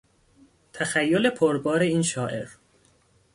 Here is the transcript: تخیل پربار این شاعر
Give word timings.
تخیل 0.73 1.29
پربار 1.29 1.79
این 1.79 2.01
شاعر 2.01 2.47